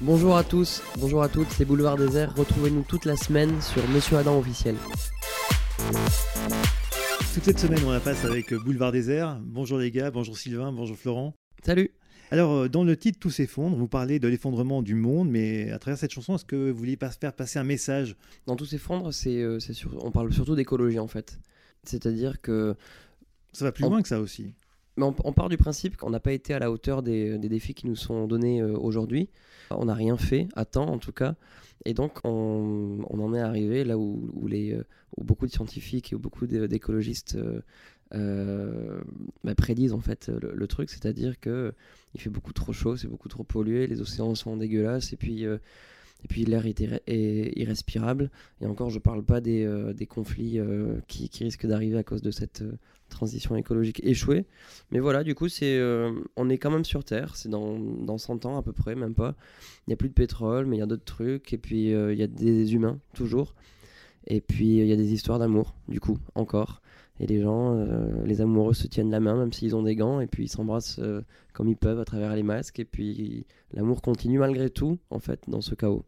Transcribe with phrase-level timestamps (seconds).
[0.00, 2.34] Bonjour à tous, bonjour à toutes, c'est Boulevard Désert.
[2.36, 4.76] Retrouvez-nous toute la semaine sur Monsieur Adam officiel.
[7.34, 9.40] Toute cette semaine, on la passe avec Boulevard Désert.
[9.42, 11.34] Bonjour les gars, bonjour Sylvain, bonjour Florent.
[11.64, 11.90] Salut.
[12.30, 15.78] Alors, euh, dans le titre Tout s'effondre, vous parlez de l'effondrement du monde, mais à
[15.78, 18.16] travers cette chanson, est-ce que vous vouliez pas faire passer un message?
[18.46, 19.58] Dans Tout s'effondre, c'est, euh,
[20.02, 21.38] on parle surtout d'écologie en fait.
[21.84, 22.76] C'est-à-dire que
[23.54, 24.52] Ça va plus En- loin que ça aussi.
[24.98, 27.86] Mais on, part du principe qu'on n'a pas été à la hauteur des, défis qui
[27.86, 29.28] nous sont donnés euh, aujourd'hui.
[29.70, 31.36] On n'a rien fait, à temps en tout cas.
[31.84, 34.82] Et donc, on, en est arrivé là où, euh,
[35.16, 37.38] beaucoup de scientifiques et beaucoup d'é- d'écologistes
[38.12, 39.00] euh,
[39.44, 41.72] bah, prédisent en fait le, truc, c'est-à-dire que
[42.14, 45.46] il fait beaucoup trop chaud, c'est beaucoup trop pollué, les océans sont dégueulasses et puis,
[46.24, 48.30] et puis l'air est, irrespirable.
[48.60, 52.30] Et encore, je parle pas des, euh, conflits euh, qui, risquent d'arriver à cause de
[52.30, 52.72] cette euh,
[53.08, 54.44] transition écologique échouée.
[54.90, 55.80] Mais voilà, du coup, c'est,
[56.36, 57.36] on est quand même sur Terre.
[57.36, 59.34] C'est dans, dans 100 ans à peu près, même pas.
[59.86, 61.52] Il n'y a plus de pétrole, mais il y a d'autres trucs.
[61.52, 63.54] Et puis, il y a des humains, toujours.
[64.26, 66.82] Et puis, il y a des histoires d'amour, du coup, encore.
[67.18, 67.82] Et les gens,
[68.26, 70.20] les amoureux se tiennent la main, même s'ils ont des gants.
[70.20, 71.00] Et puis, ils s'embrassent
[71.54, 72.78] comme ils peuvent à travers les masques.
[72.78, 76.04] Et puis, l'amour continue malgré tout, en fait, dans ce chaos.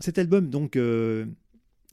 [0.00, 1.26] Cet album, donc, euh,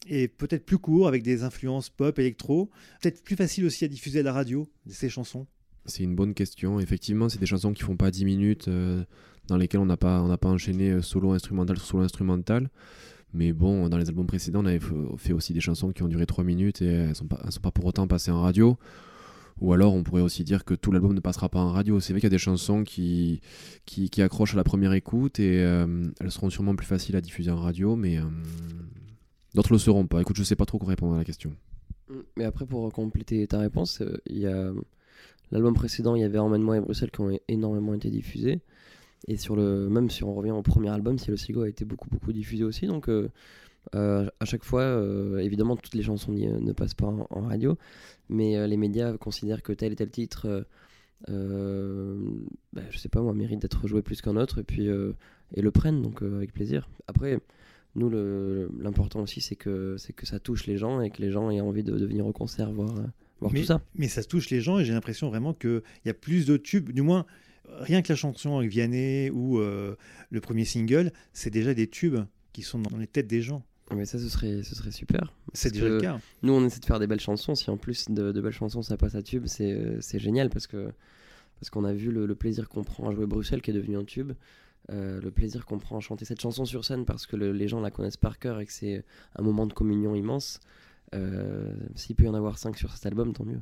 [0.07, 2.69] est peut-être plus court, avec des influences pop, électro.
[3.01, 5.47] Peut-être plus facile aussi à diffuser à la radio, ces chansons.
[5.85, 6.79] C'est une bonne question.
[6.79, 9.03] Effectivement, c'est des chansons qui font pas 10 minutes, euh,
[9.47, 12.69] dans lesquelles on n'a pas, on pas enchaîné euh, solo instrumental sur solo instrumental.
[13.33, 14.79] Mais bon, dans les albums précédents, on avait
[15.17, 17.85] fait aussi des chansons qui ont duré 3 minutes et elles elles sont pas pour
[17.85, 18.77] autant passées en radio.
[19.61, 21.99] Ou alors, on pourrait aussi dire que tout l'album ne passera pas en radio.
[21.99, 23.39] C'est vrai qu'il y a des chansons qui,
[23.85, 27.51] qui, accrochent à la première écoute et euh, elles seront sûrement plus faciles à diffuser
[27.51, 28.23] en radio, mais euh,
[29.53, 30.19] d'autres le seront pas.
[30.21, 31.53] Écoute, je sais pas trop quoi répondre à la question.
[32.35, 34.71] Mais après, pour compléter ta réponse, euh, il y a
[35.51, 38.59] l'album précédent, il y avait Emmène-moi et Bruxelles qui ont énormément été diffusés.
[39.27, 42.09] Et sur le, même si on revient au premier album, Cielo Sigo a été beaucoup,
[42.09, 42.85] beaucoup diffusé aussi.
[42.88, 43.29] Donc, euh,
[43.94, 47.41] euh, à chaque fois, euh, évidemment, toutes les chansons n'y- ne passent pas en, en
[47.41, 47.78] radio.
[48.29, 50.63] Mais euh, les médias considèrent que tel et tel titre, euh,
[51.29, 52.19] euh,
[52.74, 54.59] bah, je sais pas moi, mérite d'être joué plus qu'un autre.
[54.59, 55.13] Et puis, euh,
[55.53, 56.90] et le prennent, donc euh, avec plaisir.
[57.07, 57.40] Après.
[57.97, 58.09] Nous,
[58.78, 61.62] l'important aussi, c'est que, c'est que ça touche les gens et que les gens aient
[61.62, 63.03] envie de, de venir au concert voir, euh,
[63.40, 63.81] voir mais, tout ça.
[63.95, 66.91] mais ça touche les gens et j'ai l'impression vraiment qu'il y a plus de tubes,
[66.91, 67.25] du moins
[67.69, 69.95] rien que la chanson avec Vianney ou euh,
[70.29, 72.18] le premier single, c'est déjà des tubes
[72.51, 73.63] qui sont dans les têtes des gens.
[73.94, 75.31] Mais ça, ce serait, ce serait super.
[75.53, 76.19] C'est déjà le cas.
[76.41, 77.53] Nous, on essaie de faire des belles chansons.
[77.56, 80.50] Si en plus de, de belles chansons, ça passe à tube, c'est euh, c'est génial
[80.50, 80.91] parce que
[81.59, 83.95] parce qu'on a vu le, le plaisir qu'on prend à jouer Bruxelles qui est devenu
[83.97, 84.34] un tube.
[84.91, 87.68] euh, le plaisir qu'on prend à chanter cette chanson sur scène parce que le- les
[87.68, 89.03] gens la connaissent par cœur et que c'est
[89.35, 90.59] un moment de communion immense.
[91.16, 93.62] Euh, S'il peut y en avoir 5 sur cet album, tant mieux.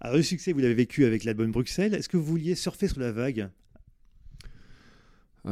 [0.00, 1.94] Alors le succès, vous l'avez vécu avec l'album Bruxelles.
[1.94, 3.48] Est-ce que vous vouliez surfer sur la vague?
[5.46, 5.50] Euh,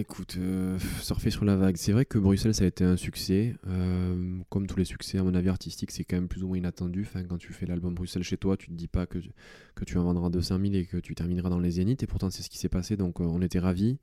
[0.00, 1.76] écoute, euh, surfer sur la vague.
[1.76, 3.54] C'est vrai que Bruxelles, ça a été un succès.
[3.68, 6.58] Euh, comme tous les succès, à mon avis, artistique, c'est quand même plus ou moins
[6.58, 7.06] inattendu.
[7.28, 10.30] Quand tu fais l'album Bruxelles chez toi, tu te dis pas que, tu- en vendras
[10.30, 12.02] 200 000 et que tu termineras dans les zéniths.
[12.02, 12.96] Et pourtant, c'est ce qui s'est passé.
[12.96, 13.98] Donc, euh, on était ravis.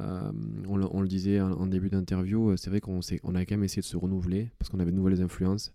[0.00, 3.96] On, le- disait en, début d'interview, c'est vrai qu'on a quand même essayé de se
[3.96, 5.74] renouveler parce qu'on avait de nouvelles influences.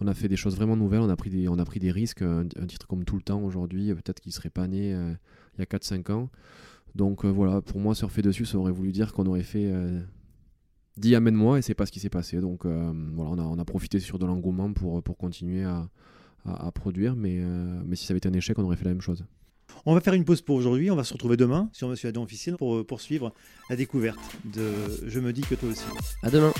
[0.00, 2.22] On a fait des choses vraiment nouvelles, on a pris des, risques.
[2.22, 5.66] Un, titre comme Tout le temps aujourd'hui, peut-être qu'il serait pas né il y a
[5.66, 6.30] 4-5 ans.
[6.94, 10.00] Donc euh, voilà, pour moi, surfer dessus, ça aurait voulu dire qu'on aurait fait euh,
[10.98, 12.40] 10 amène-moi et c'est pas ce qui s'est passé.
[12.40, 15.88] Donc euh, voilà, on a, on a profité sur de l'engouement pour, pour continuer à,
[16.44, 18.84] à- à produire, mais, euh, mais si ça avait été un échec, on aurait fait
[18.84, 19.24] la même chose.
[19.86, 20.90] On va faire une pause pour aujourd'hui.
[20.90, 23.32] On va se retrouver demain sur Monsieur Adam officiel pour poursuivre
[23.70, 24.62] la découverte de
[25.06, 25.84] Je me dis que toi aussi.
[26.22, 26.52] À demain.